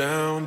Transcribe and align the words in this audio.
down. 0.00 0.39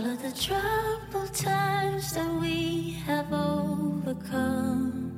all 0.00 0.06
of 0.06 0.22
the 0.22 0.32
troubled 0.32 1.34
times 1.34 2.14
that 2.14 2.32
we 2.40 2.92
have 3.04 3.30
overcome, 3.30 5.12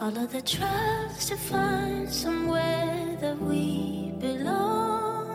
all 0.00 0.18
of 0.18 0.32
the 0.32 0.42
trials 0.42 1.26
to 1.26 1.36
find 1.36 2.10
somewhere 2.10 3.16
that 3.20 3.38
we 3.40 4.12
belong. 4.18 5.28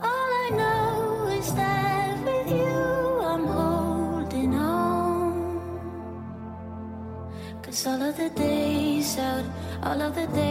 All 0.00 0.30
I 0.46 0.50
know 0.60 1.26
is 1.38 1.52
that 1.52 2.24
with 2.24 2.50
you 2.50 3.20
I'm 3.32 3.44
holding 3.44 4.54
on, 4.54 5.60
cause 7.62 7.86
all 7.86 8.02
of 8.02 8.16
the 8.16 8.30
days 8.30 9.18
out, 9.18 9.44
all 9.82 10.00
of 10.00 10.14
the 10.14 10.26
days. 10.28 10.49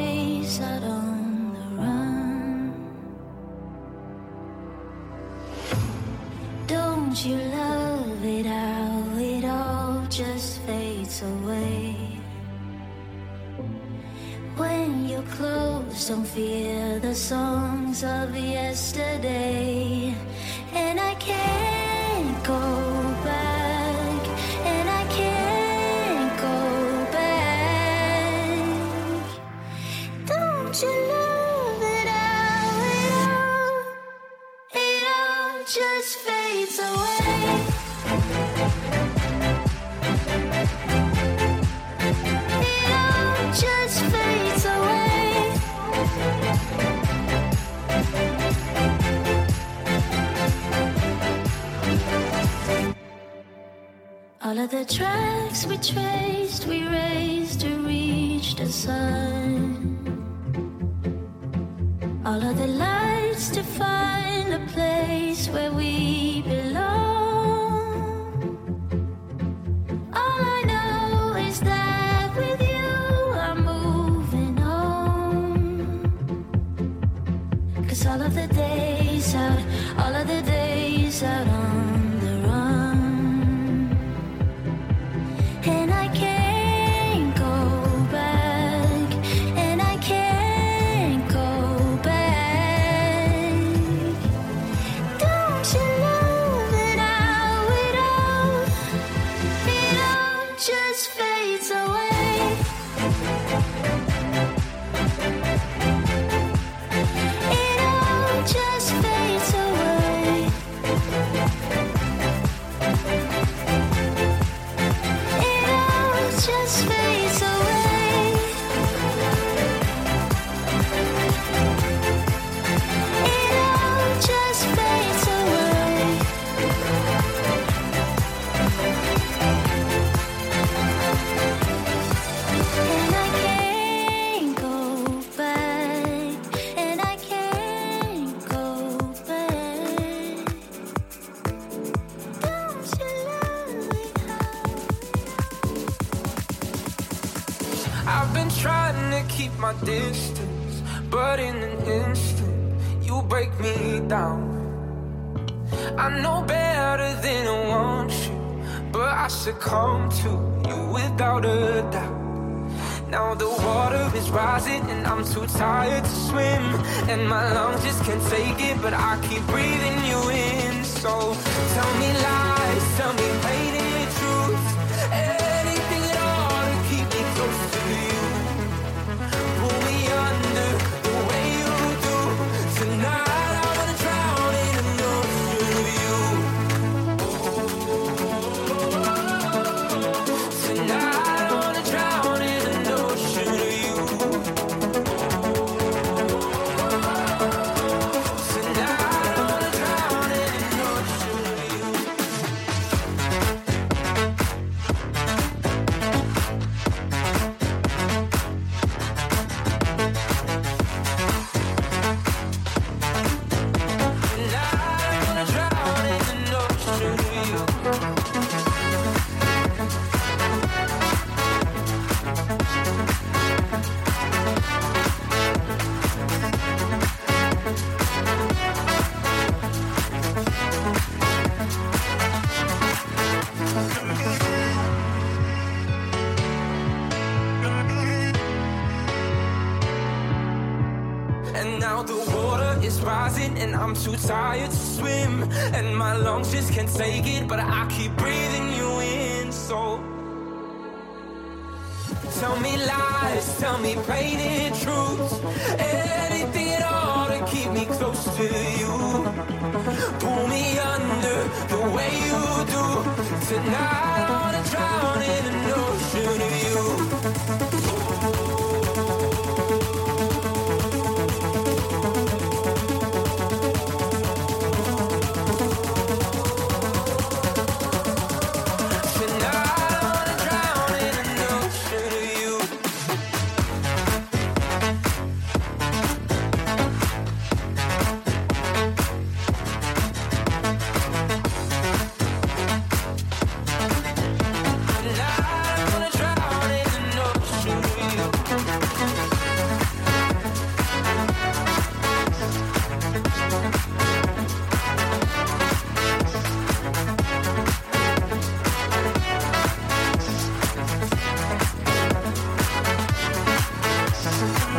of 18.04 18.32
the 18.32 18.49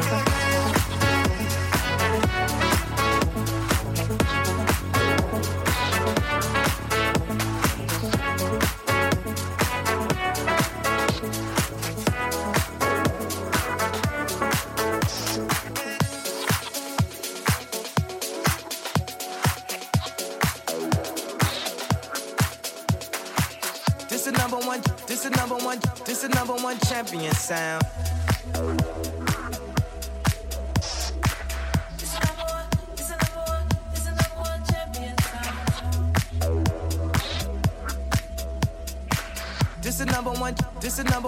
forever. 0.02 0.29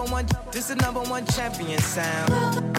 Number 0.03 0.15
one, 0.15 0.27
this 0.51 0.67
the 0.67 0.75
number 0.75 1.01
one 1.01 1.25
champion 1.27 1.79
sound. 1.79 2.72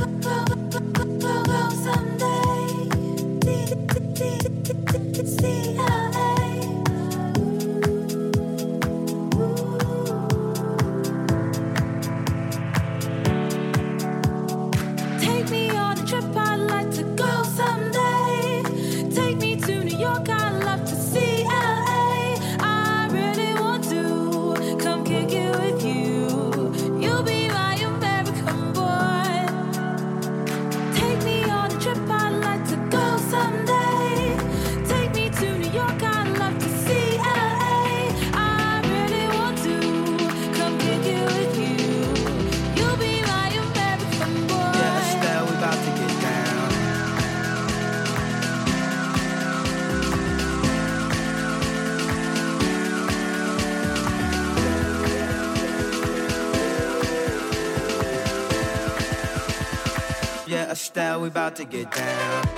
To 61.54 61.64
get 61.64 61.88
down. 61.92 62.53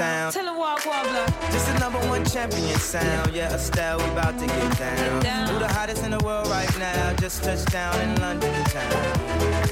Sound. 0.00 0.32
Tell 0.32 0.56
walk 0.56 0.80
wobbler. 0.86 1.26
This 1.52 1.68
is 1.68 1.78
number 1.78 1.98
one 2.08 2.24
champion 2.24 2.78
sound. 2.78 3.34
Yeah, 3.34 3.54
Estelle, 3.54 3.98
we 3.98 4.04
about 4.16 4.38
to 4.38 4.46
get 4.46 4.78
down. 4.78 5.22
down. 5.22 5.48
Who 5.48 5.58
the 5.58 5.68
hottest 5.68 6.02
in 6.04 6.12
the 6.12 6.22
world 6.24 6.46
right 6.48 6.72
now? 6.78 7.14
Just 7.16 7.44
touched 7.44 7.70
down 7.70 7.94
in 8.04 8.10
London 8.18 8.54
town. 8.76 9.00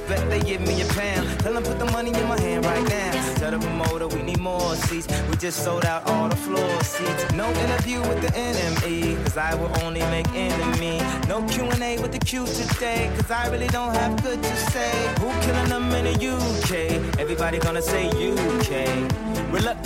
Bet 0.08 0.22
they 0.28 0.40
give 0.40 0.60
me 0.60 0.82
a 0.82 0.86
pound. 1.00 1.24
Tell 1.40 1.54
them 1.54 1.62
put 1.62 1.78
the 1.78 1.90
money 1.96 2.12
in 2.20 2.26
my 2.28 2.38
hand 2.40 2.66
right 2.66 2.86
now. 2.88 3.34
Tell 3.40 3.52
the 3.52 3.58
promoter 3.58 4.06
we 4.08 4.22
need 4.22 4.40
more 4.40 4.74
seats. 4.86 5.08
We 5.30 5.36
just 5.36 5.64
sold 5.64 5.86
out 5.86 6.02
all 6.10 6.28
the 6.28 6.36
floor 6.36 6.72
seats. 6.82 7.22
No 7.32 7.46
interview 7.64 8.00
with 8.00 8.20
the 8.20 8.32
NME, 8.54 9.24
cause 9.24 9.38
I 9.38 9.54
will 9.54 9.72
only 9.82 10.02
make 10.16 10.28
enemy. 10.34 10.98
No 11.26 11.36
Q&A 11.52 11.98
with 12.02 12.12
the 12.12 12.18
Q 12.18 12.44
today, 12.46 13.10
cause 13.16 13.30
I 13.30 13.48
really 13.48 13.68
don't 13.68 13.94
have 13.94 14.22
good 14.22 14.42
to 14.42 14.56
say. 14.72 14.92
Who 15.20 15.28
killing 15.44 15.70
them 15.74 15.90
in 15.98 16.04
the 16.10 16.16
UK? 16.34 16.72
Everybody 17.18 17.58
gonna 17.58 17.82
say 17.82 18.08
UK 18.08 19.27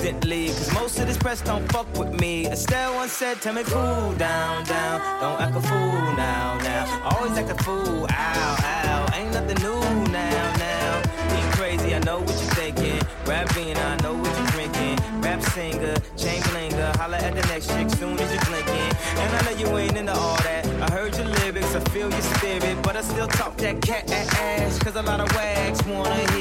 reluctantly, 0.03 0.49
cause 0.49 0.73
most 0.75 0.99
of 0.99 1.07
this 1.07 1.17
press 1.17 1.41
don't 1.41 1.71
fuck 1.71 1.87
with 1.97 2.21
me. 2.21 2.47
Estelle 2.47 2.95
once 2.95 3.13
said, 3.13 3.41
tell 3.41 3.55
me 3.55 3.63
cool 3.65 4.13
down, 4.15 4.65
down. 4.65 5.01
Don't 5.21 5.41
act 5.41 5.57
a 5.57 5.61
fool 5.61 6.17
now, 6.17 6.59
now. 6.59 7.11
Always 7.11 7.39
act 7.39 7.51
a 7.51 7.63
fool, 7.63 8.07
ow, 8.11 8.57
ow. 8.61 9.17
Ain't 9.17 9.33
nothing 9.33 9.63
new 9.63 9.81
now, 10.11 10.57
now. 10.57 11.03
Being 11.31 11.51
crazy, 11.53 11.95
I 11.95 12.01
know 12.01 12.19
what 12.21 12.31
you're 12.31 12.55
thinking. 12.55 13.01
Rapping, 13.27 13.77
I 13.77 13.97
know 14.03 14.15
what 14.15 14.37
you're 14.39 14.47
drinking. 14.49 14.99
Rap 15.21 15.43
singer, 15.43 15.95
chain 16.17 16.43
blinger. 16.43 16.97
Holla 16.97 17.19
at 17.19 17.35
the 17.35 17.47
next 17.49 17.69
chick 17.69 17.89
soon 17.91 18.19
as 18.19 18.33
you're 18.33 18.45
blinking. 18.45 18.91
And 19.23 19.37
I 19.37 19.41
know 19.45 19.59
you 19.59 19.79
ain't 19.79 19.97
into 19.97 20.13
all 20.13 20.37
that. 20.39 20.67
I 20.67 20.91
heard 20.93 21.17
your 21.17 21.27
lyrics, 21.27 21.75
I 21.75 21.81
feel 21.91 22.11
your 22.11 22.23
spirit. 22.23 22.77
But 22.83 22.97
I 22.97 23.03
still 23.03 23.29
talk 23.29 23.57
that 23.59 23.81
cat 23.81 24.11
ass. 24.11 24.79
Cause 24.81 24.97
a 24.97 25.03
lot 25.03 25.21
of 25.21 25.33
wags 25.37 25.85
wanna. 25.85 26.32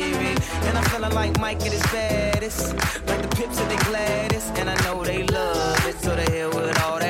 I'm 1.04 1.14
like 1.14 1.40
Mike 1.40 1.62
at 1.62 1.72
his 1.72 1.82
baddest. 1.92 2.74
Like 3.08 3.22
the 3.22 3.36
pips 3.36 3.60
at 3.60 3.70
the 3.70 3.86
Gladys. 3.86 4.50
And 4.60 4.70
I 4.70 4.76
know 4.84 5.04
they 5.04 5.24
love 5.24 5.88
it. 5.88 5.96
So 5.96 6.16
they 6.16 6.38
hell 6.38 6.50
with 6.50 6.80
all 6.84 7.01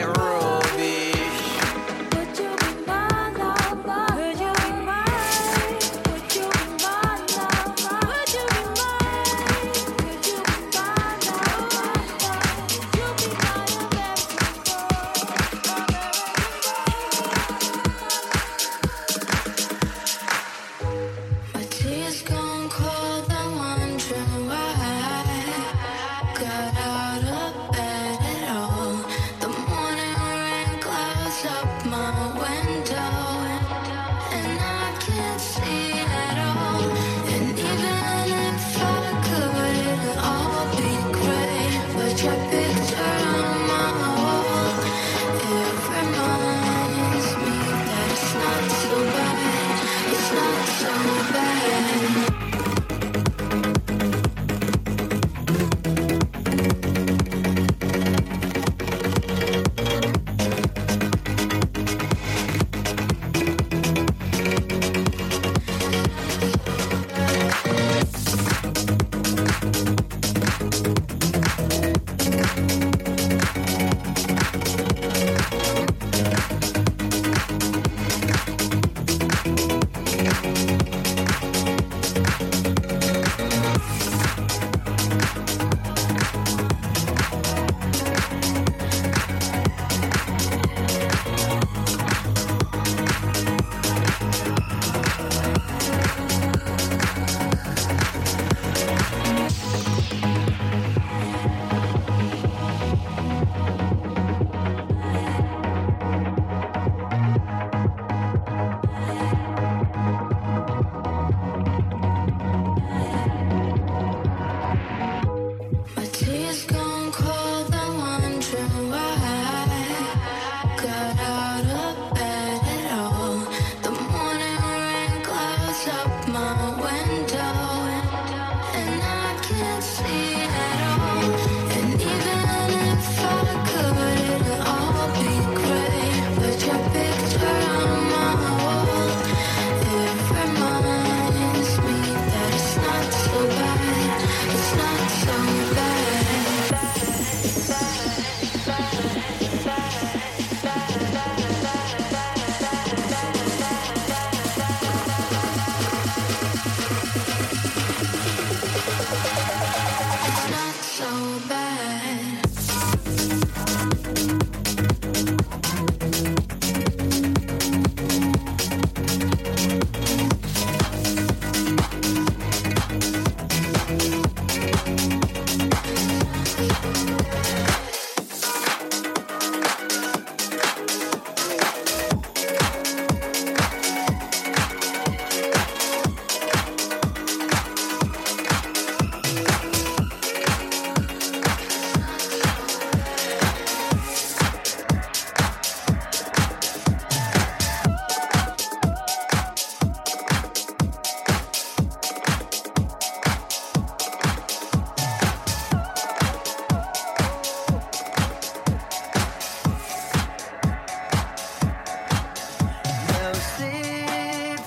sleep. 213.41 214.59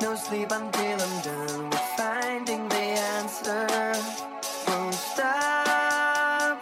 No 0.00 0.14
sleep 0.14 0.50
until 0.50 1.00
I'm 1.00 1.20
done 1.22 1.70
with 1.70 1.86
finding 1.96 2.68
the 2.68 2.84
answer. 3.16 3.66
Won't 4.68 4.94
stop. 4.94 6.58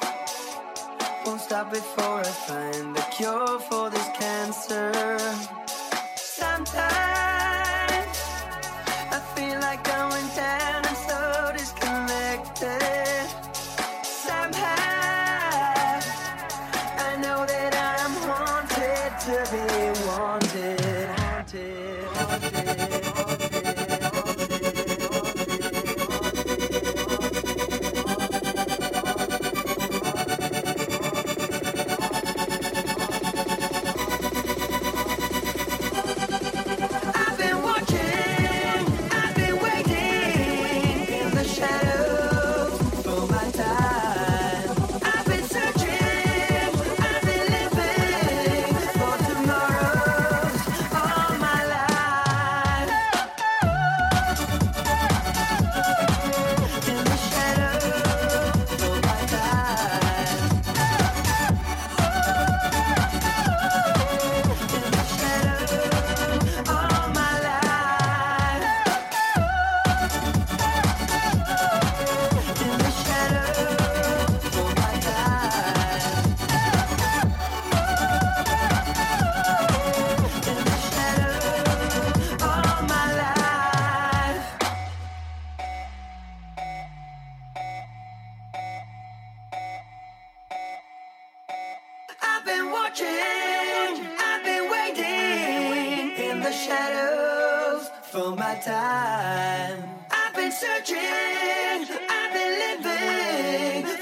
Won't 1.25 1.41
stop 1.41 1.71
before 1.71 2.21
I 2.21 2.33
find 2.49 2.97
the 2.97 3.03
cure 3.11 3.59
for 3.61 3.91
this 3.91 4.09
cancer. 4.19 5.19
Sometimes. 6.17 7.20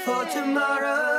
For 0.09 0.25
tomorrows 0.25 1.18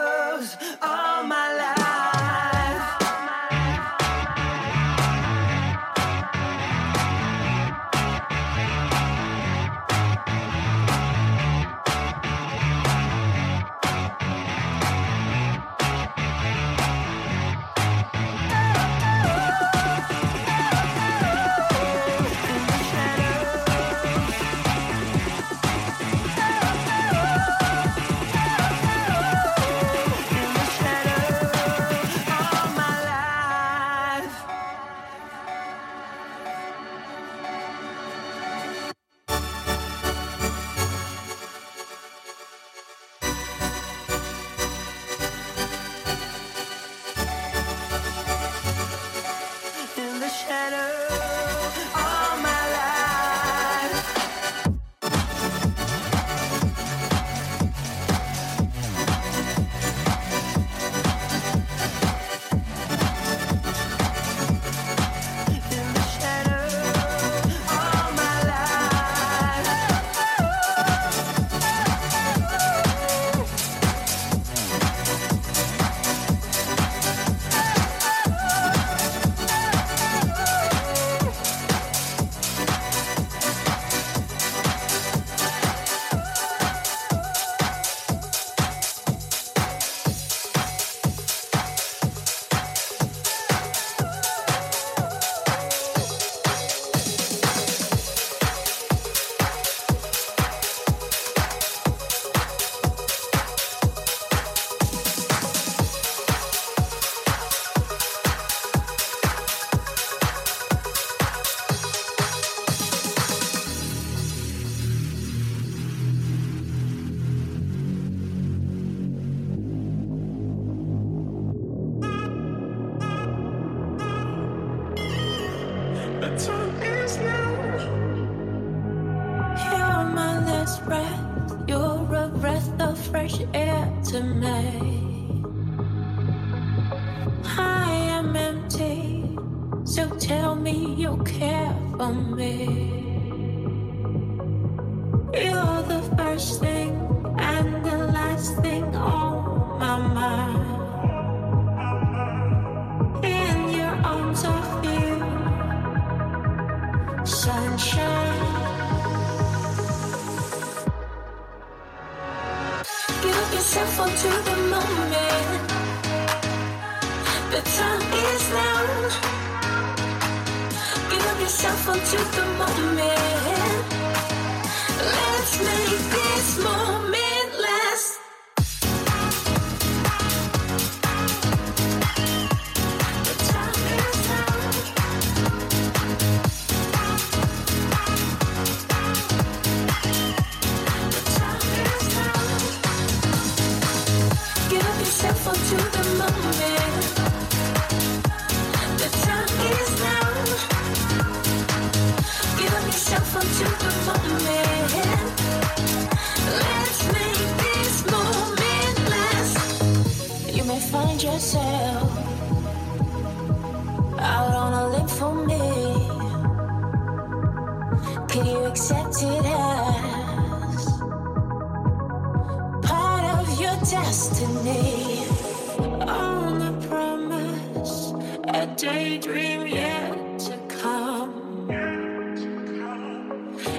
daydream 228.80 229.66
yet 229.66 230.38
to 230.38 230.56
come. 230.80 231.68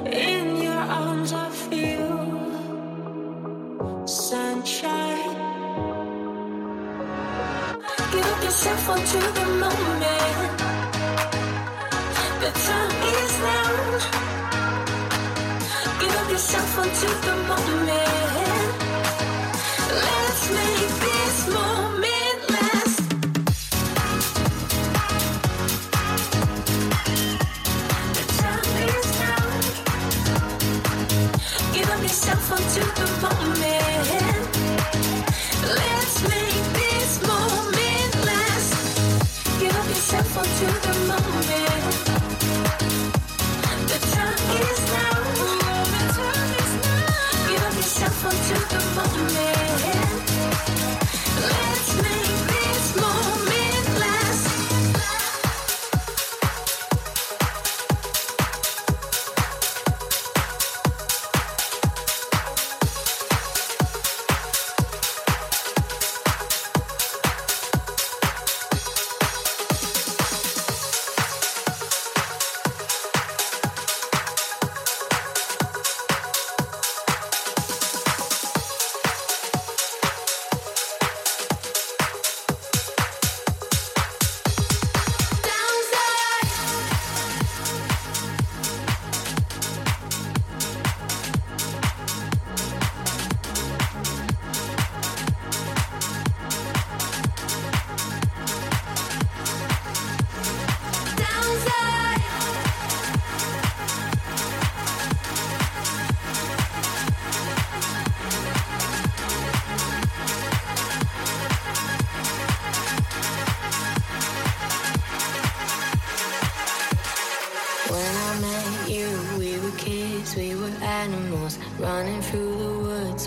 In 0.05 0.61
your 0.61 0.83
arms, 1.01 1.33
I 1.33 1.49
feel 1.49 2.19
sunshine. 4.05 5.37
Give 8.11 8.27
up 8.31 8.43
yourself 8.43 8.89
onto 8.89 9.19
the 9.39 9.45
moment. 9.63 10.59
The 12.43 12.51
time 12.67 12.93
is 13.17 13.33
now. 13.49 13.71
Give 15.99 16.15
up 16.15 16.29
yourself 16.29 16.77
onto 16.77 17.07
the 17.25 17.35
moment. 17.49 18.20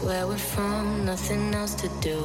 Where 0.05 0.27
we're 0.27 0.37
from, 0.37 1.07
nothing 1.07 1.55
else 1.55 1.75
to 1.75 1.89
do 2.01 2.19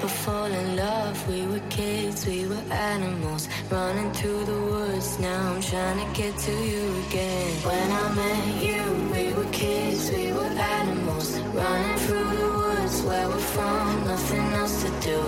but 0.00 0.10
fall 0.10 0.44
in 0.44 0.76
love. 0.76 1.16
We 1.28 1.46
were 1.46 1.64
kids, 1.70 2.26
we 2.26 2.46
were 2.46 2.64
animals, 2.70 3.48
running 3.70 4.12
through 4.12 4.44
the 4.44 4.60
woods. 4.72 5.18
Now 5.18 5.52
I'm 5.52 5.62
trying 5.62 5.98
to 6.04 6.08
get 6.20 6.36
to 6.36 6.52
you 6.52 6.84
again. 7.06 7.50
When 7.68 7.88
I 8.02 8.06
met 8.22 8.62
you, 8.68 8.82
we 9.14 9.32
were 9.32 9.50
kids, 9.50 10.10
we 10.10 10.32
were 10.32 10.52
animals, 10.76 11.38
running 11.60 11.98
through 12.04 12.30
the 12.42 12.50
woods 12.60 13.02
where 13.02 13.28
we're 13.28 13.48
from, 13.56 14.04
nothing 14.04 14.46
else 14.60 14.82
to 14.84 14.90
do 15.00 15.20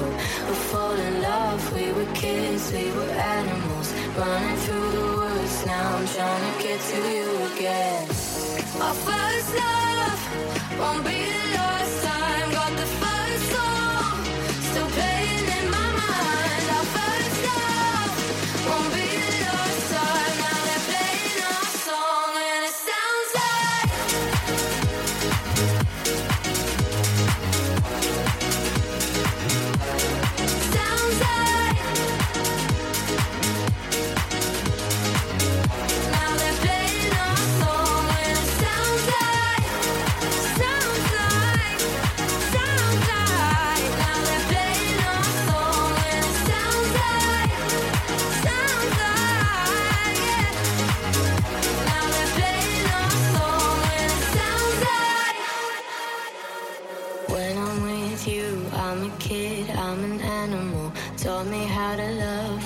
but 0.46 0.60
fall 0.70 0.92
in 1.08 1.22
love. 1.22 1.60
We 1.74 1.92
were 1.92 2.12
kids, 2.12 2.72
we 2.72 2.90
were 2.92 3.14
animals, 3.38 3.88
running 4.18 4.56
through 4.64 4.90
the 4.98 5.06
woods. 5.20 5.66
Now 5.66 5.96
I'm 5.96 6.06
trying 6.06 6.44
to 6.52 6.62
get 6.62 6.80
to 6.80 6.98
you 7.16 7.28
again. 7.54 8.08
Our 8.84 8.94
first 8.94 9.56
love 9.56 9.93
won't 10.78 11.04
be 11.04 11.10
the 11.10 12.23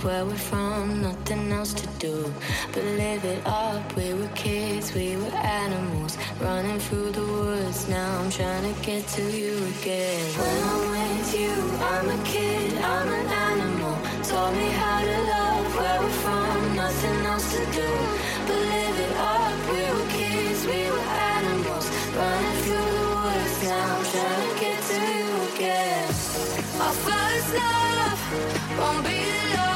where 0.05 0.24
we're 0.24 0.34
from, 0.36 1.03
nothing 1.03 1.51
else 1.53 1.72
to 1.72 1.86
do 1.99 2.32
but 2.72 2.84
live 2.84 3.24
it 3.24 3.42
up. 3.46 3.96
We 3.96 4.14
were 4.14 4.28
kids, 4.34 4.94
we 4.94 5.16
were 5.16 5.34
animals, 5.34 6.16
running 6.40 6.78
through 6.78 7.11
the 7.12 7.24
woods. 7.24 7.88
Now 7.88 8.20
I'm 8.20 8.30
trying 8.30 8.72
to 8.72 8.80
get 8.82 9.07
to 9.16 9.22
you 9.22 9.57
again. 9.74 10.24
When 10.38 10.57
I'm 10.70 10.90
with 10.90 11.40
you, 11.40 11.55
I'm 11.92 12.09
a 12.11 12.24
kid, 12.24 12.78
I'm 12.78 13.09
an 13.09 13.26
animal. 13.26 13.94
Taught 14.22 14.55
me 14.55 14.68
how 14.82 15.01
to 15.01 15.18
love 15.34 15.76
where 15.76 16.01
we're 16.03 16.18
from, 16.24 16.76
nothing 16.76 17.26
else 17.26 17.51
to 17.57 17.64
do 17.80 17.90
but 18.46 18.59
live 18.74 18.99
it 19.07 19.16
up. 19.16 19.59
We 19.72 19.82
were 19.94 20.09
kids, 20.11 20.66
we 20.66 20.80
were 20.90 21.09
animals, 21.36 21.86
running 22.14 22.59
through 22.64 22.90
the 22.99 23.09
woods. 23.16 23.62
Now 23.64 23.96
I'm 23.96 24.05
trying 24.12 24.42
to 24.46 24.61
get 24.61 24.78
to 24.90 24.99
you 25.16 25.28
again. 25.55 26.09
Our 26.84 26.94
first 27.07 27.49
love 27.55 28.20
won't 28.78 29.05
be 29.05 29.18
the 29.18 29.57
last 29.57 29.68